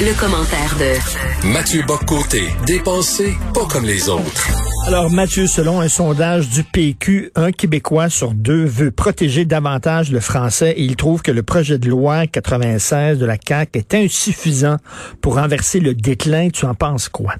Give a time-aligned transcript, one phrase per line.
[0.00, 4.48] Le, commentaire de Mathieu Boccoté, dépensé pas comme les autres.
[4.88, 10.18] Alors, Mathieu, selon un sondage du PQ, un Québécois sur deux veut protéger davantage le
[10.18, 14.78] français et il trouve que le projet de loi 96 de la CAQ est insuffisant
[15.20, 16.48] pour renverser le déclin.
[16.50, 17.34] Tu en penses quoi?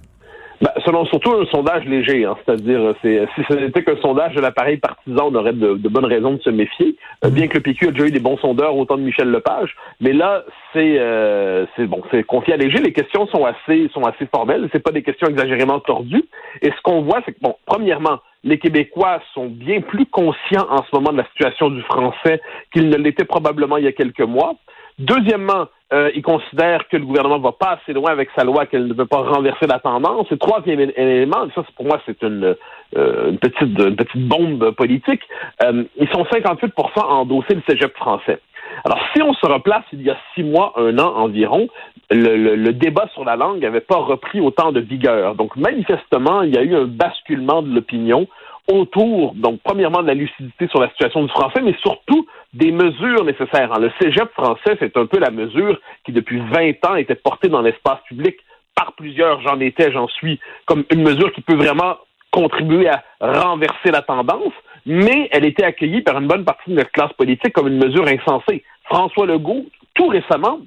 [0.65, 4.35] Ben, selon surtout un sondage léger, hein, c'est-à-dire euh, c'est si ce n'était qu'un sondage
[4.35, 6.97] de l'appareil partisan, on aurait de, bonnes raisons de se méfier.
[7.23, 9.77] Euh, bien que le PQ a déjà eu des bons sondeurs autant de Michel Lepage,
[10.01, 10.43] mais là
[10.73, 12.79] c'est euh, c'est bon, c'est confié à léger.
[12.79, 16.25] Les questions sont assez sont assez formelles, c'est pas des questions exagérément tordues.
[16.63, 20.83] Et ce qu'on voit, c'est que bon, premièrement, les Québécois sont bien plus conscients en
[20.83, 22.41] ce moment de la situation du français
[22.73, 24.55] qu'ils ne l'étaient probablement il y a quelques mois.
[24.99, 28.87] Deuxièmement, euh, il considère que le gouvernement va pas assez loin avec sa loi, qu'elle
[28.87, 30.27] ne veut pas renverser la tendance.
[30.31, 32.55] Et troisième élément, ça pour moi c'est une,
[32.97, 35.23] euh, une, petite, une petite bombe politique,
[35.65, 38.41] euh, ils sont 58 à endosser le cégep français.
[38.85, 41.69] Alors, si on se replace il y a six mois, un an environ,
[42.11, 45.35] le, le débat sur la langue n'avait pas repris autant de vigueur.
[45.35, 48.27] Donc, manifestement, il y a eu un basculement de l'opinion
[48.69, 53.25] autour, donc, premièrement, de la lucidité sur la situation du français, mais surtout des mesures
[53.25, 53.73] nécessaires.
[53.73, 53.81] Hein.
[53.81, 57.61] Le cégep français, c'est un peu la mesure qui, depuis 20 ans, était portée dans
[57.61, 58.37] l'espace public
[58.75, 61.97] par plusieurs, j'en étais, j'en suis, comme une mesure qui peut vraiment
[62.31, 64.53] contribuer à renverser la tendance,
[64.87, 68.07] mais elle était accueillie par une bonne partie de notre classe politique comme une mesure
[68.09, 68.65] insensée.
[68.85, 70.59] François Legault, tout récemment,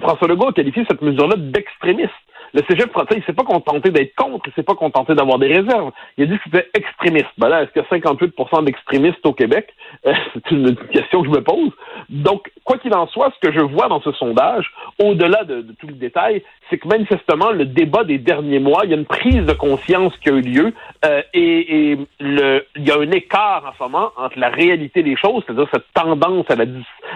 [0.00, 2.10] François Legault a qualifié cette mesure-là d'extrémiste.
[2.54, 5.48] Le cégep français, il s'est pas contenté d'être contre, il s'est pas contenté d'avoir des
[5.48, 5.92] réserves.
[6.16, 7.26] Il a dit que c'était extrémiste.
[7.38, 9.74] Ben là, est-ce qu'il y a 58% d'extrémistes au Québec?
[10.06, 11.70] Euh, c'est une question que je me pose.
[12.08, 14.70] Donc, quoi qu'il en soit, ce que je vois dans ce sondage,
[15.02, 18.94] au-delà de, tout le détail, c'est que manifestement, le débat des derniers mois, il y
[18.94, 22.90] a une prise de conscience qui a eu lieu euh, et, et le, il y
[22.90, 26.46] a un écart en ce moment entre la réalité des choses, c'est-à-dire cette tendance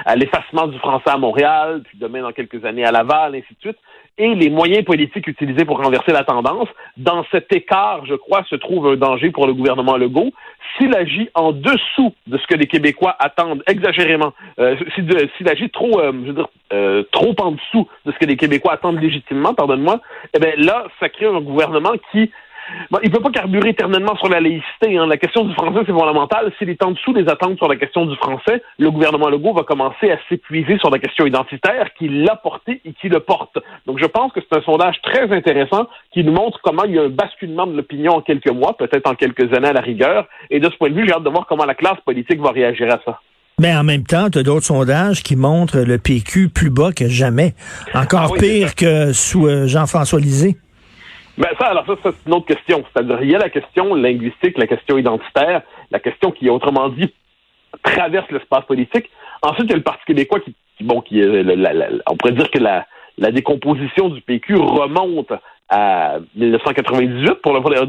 [0.05, 3.60] à l'effacement du français à Montréal, puis demain dans quelques années à Laval, ainsi de
[3.60, 3.78] suite,
[4.19, 6.69] et les moyens politiques utilisés pour renverser la tendance.
[6.97, 10.31] Dans cet écart, je crois, se trouve un danger pour le gouvernement Legault.
[10.76, 16.00] S'il agit en dessous de ce que les Québécois attendent exagérément, euh, s'il agit trop,
[16.00, 19.54] euh, je veux dire, euh, trop en dessous de ce que les Québécois attendent légitimement,
[19.54, 20.00] pardonne-moi,
[20.34, 22.31] eh bien là, ça crée un gouvernement qui
[23.03, 24.97] il ne peut pas carburer éternellement sur la laïcité.
[24.97, 25.06] Hein.
[25.06, 26.53] La question du français, c'est fondamental.
[26.58, 29.62] S'il est en dessous des attentes sur la question du français, le gouvernement Legault va
[29.62, 33.58] commencer à s'épuiser sur la question identitaire qui l'a porté et qui le porte.
[33.86, 36.98] Donc, je pense que c'est un sondage très intéressant qui nous montre comment il y
[36.98, 40.26] a un basculement de l'opinion en quelques mois, peut-être en quelques années à la rigueur.
[40.50, 42.50] Et de ce point de vue, j'ai hâte de voir comment la classe politique va
[42.50, 43.20] réagir à ça.
[43.60, 47.08] Mais en même temps, tu as d'autres sondages qui montrent le PQ plus bas que
[47.08, 47.54] jamais.
[47.94, 50.56] Encore ah pire que sous euh, Jean-François Lisée.
[51.39, 52.85] Ben ça, alors ça, c'est une autre question.
[52.93, 57.13] C'est-à-dire, il y a la question linguistique, la question identitaire, la question qui, autrement dit,
[57.83, 59.09] traverse l'espace politique.
[59.43, 61.45] Ensuite, il y a le Parti québécois qui, bon, qui est,
[62.09, 62.87] on pourrait dire que la,
[63.33, 65.33] décomposition du PQ remonte
[65.69, 67.35] à 1998.
[67.43, 67.87] Pour le,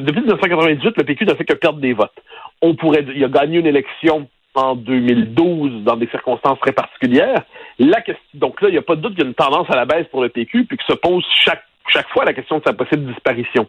[0.00, 2.18] depuis 1998, le PQ n'a fait que perdre des votes.
[2.62, 7.44] On pourrait, il a gagné une élection en 2012 dans des circonstances très particulières.
[8.34, 9.84] Donc là, il n'y a pas de doute qu'il y a une tendance à la
[9.84, 12.72] baisse pour le PQ, puis que se pose chaque chaque fois la question de sa
[12.72, 13.66] possible disparition.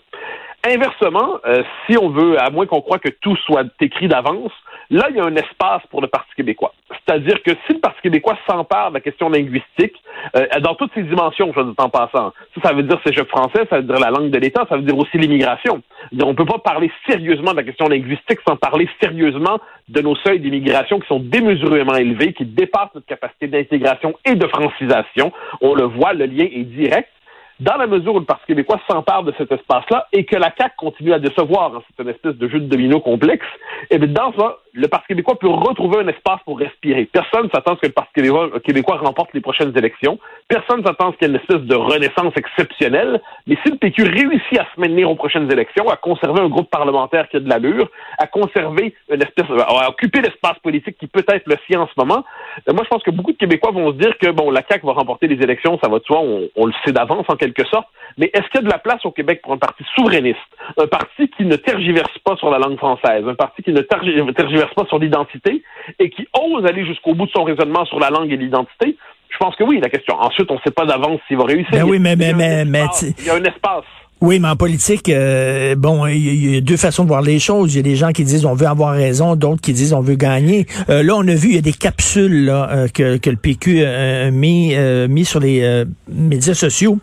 [0.65, 4.51] Inversement, euh, si on veut, à moins qu'on croit que tout soit écrit d'avance,
[4.89, 6.73] là, il y a un espace pour le Parti québécois.
[6.89, 9.95] C'est-à-dire que si le Parti québécois s'empare de la question linguistique,
[10.35, 13.77] euh, dans toutes ses dimensions, je dire en passant, ça, veut dire jeux français, ça
[13.77, 15.81] veut dire la langue de l'État, ça veut dire aussi l'immigration.
[16.21, 20.17] On ne peut pas parler sérieusement de la question linguistique sans parler sérieusement de nos
[20.17, 25.31] seuils d'immigration qui sont démesurément élevés, qui dépassent notre capacité d'intégration et de francisation.
[25.61, 27.09] On le voit, le lien est direct
[27.59, 30.75] dans la mesure où le Parti québécois s'empare de cet espace-là et que la CAQ
[30.77, 33.45] continue à décevoir, hein, c'est une espèce de jeu de domino complexe,
[33.89, 34.31] et eh bien dans
[34.73, 37.05] le Parti québécois peut retrouver un espace pour respirer.
[37.11, 40.19] Personne ne s'attend à ce que le Parti québécois, remporte les prochaines élections.
[40.47, 43.21] Personne ne s'attend à ce qu'il y ait une espèce de renaissance exceptionnelle.
[43.47, 46.69] Mais si le PQ réussit à se maintenir aux prochaines élections, à conserver un groupe
[46.69, 51.25] parlementaire qui a de l'allure, à conserver une espèce, à occuper l'espace politique qui peut
[51.27, 52.23] être le sien en ce moment,
[52.67, 54.85] euh, moi je pense que beaucoup de Québécois vont se dire que bon, la CAQ
[54.85, 57.87] va remporter les élections, ça va de soi, on, le sait d'avance en quelque sorte.
[58.17, 60.39] Mais est-ce qu'il y a de la place au Québec pour un parti souverainiste,
[60.77, 64.58] un parti qui ne tergiverse pas sur la langue française, un parti qui ne tergiverse
[64.75, 65.63] pas sur l'identité
[65.99, 68.97] et qui ose aller jusqu'au bout de son raisonnement sur la langue et l'identité,
[69.29, 70.15] je pense que oui, la question.
[70.15, 71.71] Ensuite, on ne sait pas d'avance s'il va réussir.
[71.71, 72.85] Ben oui, mais, mais, mais, mais,
[73.19, 73.85] il y a un espace.
[74.21, 77.73] Oui, mais en politique, euh, bon, il y, a deux façons de voir les choses.
[77.73, 80.01] Il y a des gens qui disent on veut avoir raison, d'autres qui disent on
[80.01, 80.65] veut gagner.
[80.89, 83.37] Euh, là, on a vu, il y a des capsules là, euh, que, que le
[83.37, 84.75] PQ a mis,
[85.07, 86.99] mis sur les médias sociaux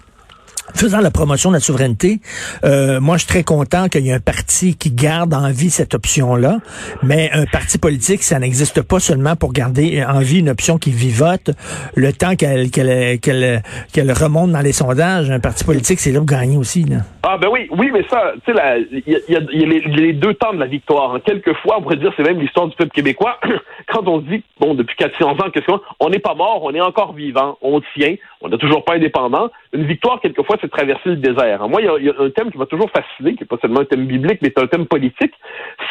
[0.74, 2.20] faisant la promotion de la souveraineté,
[2.64, 5.70] euh, moi, je suis très content qu'il y ait un parti qui garde en vie
[5.70, 6.58] cette option-là.
[7.02, 10.90] Mais un parti politique, ça n'existe pas seulement pour garder en vie une option qui
[10.90, 11.50] vivote
[11.94, 15.30] le temps qu'elle remonte dans les sondages.
[15.30, 16.86] Un parti politique, c'est là pour gagner aussi.
[17.22, 20.58] Ah ben oui, oui, mais ça, tu sais, il y a, les, deux temps de
[20.58, 21.18] la victoire.
[21.24, 23.38] Quelquefois, on pourrait dire c'est même l'histoire du peuple québécois.
[23.88, 26.80] Quand on dit, bon, depuis 400 ans, qu'est-ce qu'on on n'est pas mort, on est
[26.80, 28.14] encore vivant, on tient,
[28.46, 29.50] on n'est toujours pas indépendant.
[29.72, 31.68] Une victoire, quelquefois, c'est traverser le désert.
[31.68, 33.84] Moi, il y, a, un thème qui m'a toujours fasciné, qui n'est pas seulement un
[33.84, 35.32] thème biblique, mais c'est un thème politique,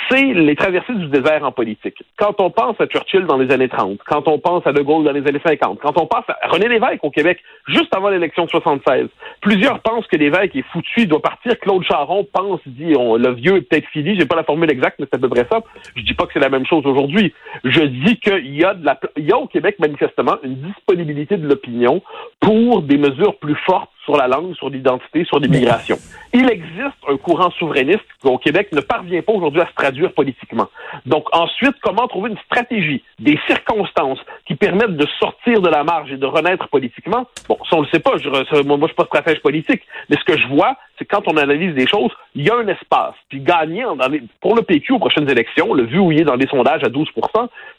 [0.10, 2.02] c'est les traversées du désert en politique.
[2.18, 5.04] Quand on pense à Churchill dans les années 30, quand on pense à De Gaulle
[5.04, 8.46] dans les années 50, quand on pense à René Lévesque au Québec, juste avant l'élection
[8.46, 9.08] de 76,
[9.42, 11.60] plusieurs pensent que Lévesque est foutu, il doit partir.
[11.60, 15.08] Claude Charon pense, dit, le vieux est peut-être fini, j'ai pas la formule exacte, mais
[15.12, 15.62] c'est à peu près ça.
[15.96, 17.34] Je dis pas que c'est la même chose aujourd'hui.
[17.66, 22.02] Je dis qu'il y a au Québec, manifestement, une disponibilité de l'opinion
[22.46, 25.98] pour des mesures plus fortes sur la langue, sur l'identité, sur l'immigration.
[26.34, 30.68] Il existe un courant souverainiste au Québec ne parvient pas aujourd'hui à se traduire politiquement.
[31.06, 36.12] Donc ensuite, comment trouver une stratégie, des circonstances qui permettent de sortir de la marge
[36.12, 37.26] et de renaître politiquement?
[37.48, 40.24] Bon, ça on le sait pas, je, moi je suis pas stratège politique, mais ce
[40.24, 43.16] que je vois, c'est quand on analyse des choses, il y a un espace.
[43.30, 46.26] Puis gagner dans les, pour le PQ aux prochaines élections, le vu où il est
[46.26, 47.10] dans les sondages à 12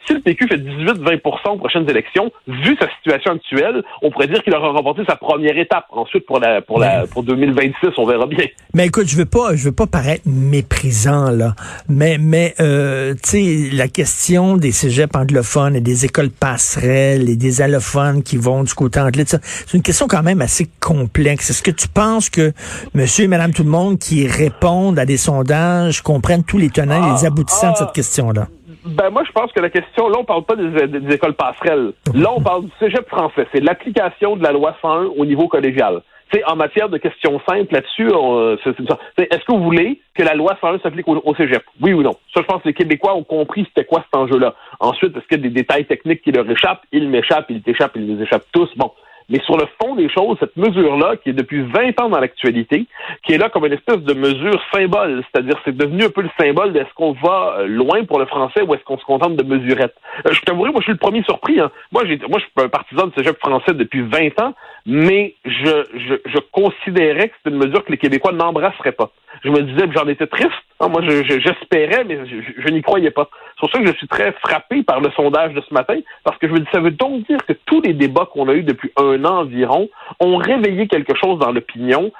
[0.06, 1.20] si le PQ fait 18-20
[1.50, 5.56] aux prochaines élections, vu sa situation actuelle, on pourrait dire qu'il aura remporté sa première
[5.58, 5.86] étape.
[5.90, 8.46] Ensuite, pour la pour la pour 2026, on verra bien.
[8.74, 11.54] Mais écoute, je veux pas je veux pas paraître méprisant là,
[11.88, 17.36] mais mais euh, tu sais la question des cégeps anglophones et des écoles passerelles et
[17.36, 21.50] des allophones qui vont du côté anglais, c'est une question quand même assez complexe.
[21.50, 22.52] Est-ce que tu penses que
[22.94, 27.10] monsieur et madame tout le monde qui répondent à des sondages comprennent tous les tenants
[27.10, 27.94] et les ah, aboutissants de cette ah.
[27.94, 28.48] question-là?
[28.86, 31.92] Ben moi, je pense que la question, là, on parle pas des, écoles passerelles.
[32.14, 33.46] Là, on parle du cégep français.
[33.52, 36.02] C'est l'application de la loi 101 au niveau collégial.
[36.32, 40.80] C'est en matière de questions simples là-dessus, est-ce que vous voulez que la loi 101
[40.80, 41.62] s'applique au, cégep?
[41.80, 42.12] Oui ou non?
[42.34, 44.54] Ça, je pense que les Québécois ont compris c'était quoi cet enjeu-là.
[44.80, 46.82] Ensuite, est-ce qu'il y a des détails techniques qui leur échappent?
[46.90, 48.68] Ils m'échappent, ils t'échappent, ils les échappent tous.
[48.76, 48.90] Bon,
[49.28, 52.86] mais sur le fond des choses, cette mesure-là, qui est depuis 20 ans dans l'actualité,
[53.24, 56.30] qui est là comme une espèce de mesure symbole, c'est-à-dire c'est devenu un peu le
[56.38, 59.42] symbole d'est-ce qu'on va euh, loin pour le français ou est-ce qu'on se contente de
[59.42, 59.96] mesurettes.
[60.26, 61.60] Euh, je t'avouerai, moi je suis le premier surpris.
[61.60, 61.70] Hein.
[61.92, 64.54] Moi, j'ai, moi je suis un partisan de ce jeu français depuis 20 ans,
[64.86, 69.10] mais je, je, je considérais que c'est une mesure que les Québécois n'embrasseraient pas.
[69.44, 70.50] Je me disais, j'en étais triste.
[70.80, 70.88] Hein.
[70.88, 73.28] moi, j'espérais, mais je, n'y croyais pas.
[73.54, 76.38] C'est pour ça que je suis très frappé par le sondage de ce matin, parce
[76.38, 78.62] que je me dis, ça veut donc dire que tous les débats qu'on a eus
[78.62, 79.88] depuis un an environ
[80.20, 82.12] ont réveillé quelque chose dans l'opinion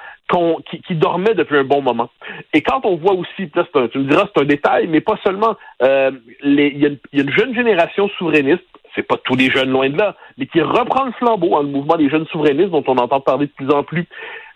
[0.69, 2.09] qui, qui, dormait depuis un bon moment.
[2.53, 5.55] Et quand on voit aussi, un, tu me diras, c'est un détail, mais pas seulement,
[5.81, 6.11] euh,
[6.43, 6.89] il y, a
[7.21, 8.63] une jeune génération souverainiste
[8.97, 11.69] c'est pas tous les jeunes loin de là, mais qui reprend le flambeau en le
[11.69, 14.07] mouvement des jeunes souverainistes dont on entend parler de plus en plus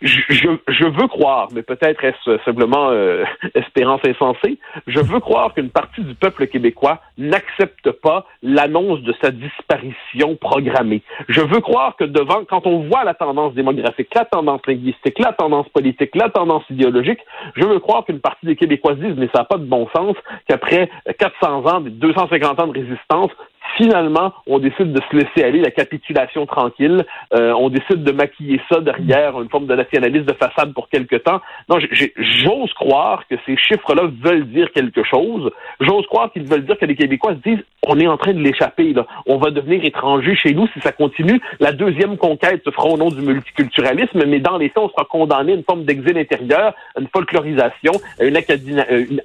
[0.01, 3.23] je, veux croire, mais peut-être est-ce simplement euh,
[3.55, 4.57] espérance insensée,
[4.87, 11.03] je veux croire qu'une partie du peuple québécois n'accepte pas l'annonce de sa disparition programmée.
[11.29, 15.33] Je veux croire que devant, quand on voit la tendance démographique, la tendance linguistique, la
[15.33, 17.19] tendance politique, la tendance idéologique,
[17.55, 20.15] je veux croire qu'une partie des Québécois disent, mais ça n'a pas de bon sens,
[20.47, 23.31] qu'après 400 ans, 250 ans de résistance,
[23.77, 28.59] finalement, on décide de se laisser aller, la capitulation tranquille, euh, on décide de maquiller
[28.69, 31.41] ça derrière une forme de nationalisme de façade pour quelque temps.
[31.69, 31.77] Non,
[32.17, 35.49] j'ose croire que ces chiffres-là veulent dire quelque chose.
[35.79, 38.39] J'ose croire qu'ils veulent dire que les Québécois se disent, on est en train de
[38.39, 38.93] l'échapper.
[39.25, 41.39] On va devenir étranger chez nous si ça continue.
[41.59, 45.05] La deuxième conquête se fera au nom du multiculturalisme, mais dans les faits, on sera
[45.05, 49.21] condamné à une forme d'exil intérieur, à une folklorisation, à une, euh, une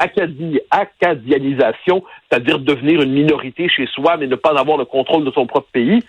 [0.71, 5.47] acadianisation c'est-à-dire devenir une minorité chez soi, mais ne pas avoir le contrôle de son
[5.47, 6.03] propre pays.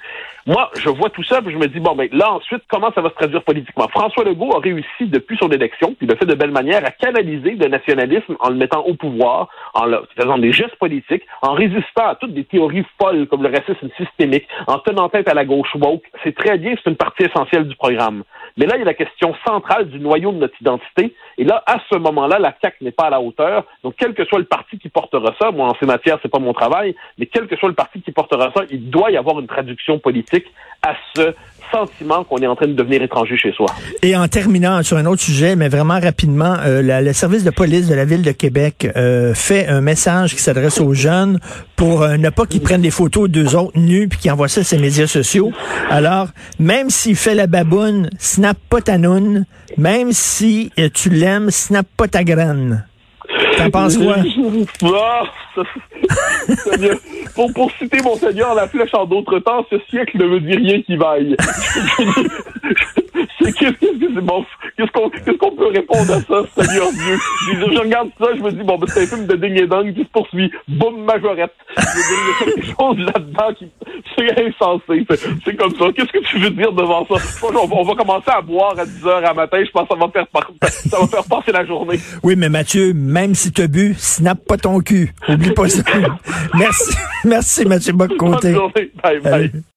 [0.45, 3.01] Moi, je vois tout ça, puis je me dis, bon, ben là, ensuite, comment ça
[3.01, 3.89] va se traduire politiquement?
[3.89, 7.51] François Legault a réussi, depuis son élection, puis le fait de belle manière, à canaliser
[7.51, 9.85] le nationalisme en le mettant au pouvoir, en
[10.17, 14.47] faisant des gestes politiques, en résistant à toutes des théories folles comme le racisme systémique,
[14.67, 16.03] en tenant tête à la gauche woke.
[16.23, 18.23] C'est très bien, c'est une partie essentielle du programme.
[18.57, 21.13] Mais là, il y a la question centrale du noyau de notre identité.
[21.37, 23.65] Et là, à ce moment-là, la CAQ n'est pas à la hauteur.
[23.83, 26.39] Donc, quel que soit le parti qui portera ça, moi, en ces matières, c'est pas
[26.39, 29.39] mon travail, mais quel que soit le parti qui portera ça, il doit y avoir
[29.39, 30.45] une traduction politique
[30.81, 31.33] à ce
[31.71, 33.67] sentiment qu'on est en train de devenir étranger chez soi.
[34.01, 37.87] Et en terminant sur un autre sujet, mais vraiment rapidement, euh, le service de police
[37.87, 41.39] de la ville de Québec euh, fait un message qui s'adresse aux jeunes
[41.75, 44.63] pour euh, ne pas qu'ils prennent des photos d'eux autres nus puis qu'ils envoient ça
[44.63, 45.51] sur les médias sociaux.
[45.89, 49.45] Alors, même s'il fait la baboune, snap pas ta noune.
[49.77, 52.85] Même si euh, tu l'aimes, snap pas ta graine.
[53.57, 54.17] T'en penses quoi?
[54.83, 55.23] Ah,
[57.33, 60.81] pour, citer mon Seigneur, la flèche en d'autres temps, ce siècle ne me dit rien
[60.81, 61.35] qui vaille.
[63.39, 64.45] Qu'est-ce que c'est bon?
[64.77, 67.17] Qu'est-ce qu'on qu'est-ce qu'on peut répondre à ça, Seigneur Dieu?
[67.53, 69.67] Je, je regarde ça, je me dis, bon, ben, c'est un film de ding et
[69.67, 70.51] dong qui se poursuit.
[70.67, 71.53] Boum, majorette.
[71.77, 73.67] Il y a quelque chose là-dedans qui,
[74.15, 75.05] c'est insensé.
[75.43, 75.85] C'est- comme ça.
[75.95, 77.15] Qu'est-ce que tu veux dire devant ça?
[77.43, 79.63] On, va- on va commencer à boire à 10 heures à matin.
[79.63, 81.99] Je pense que ça va faire, par- ça va faire passer la journée.
[82.23, 85.13] Oui, mais Mathieu, même si t'as bu, snap pas ton cul.
[85.29, 85.83] Oublie pas ça.
[86.57, 86.95] Merci.
[87.23, 88.53] Merci, Mathieu Bonne Bock-Côté.
[88.53, 88.91] journée.
[89.03, 89.51] Bye, bye.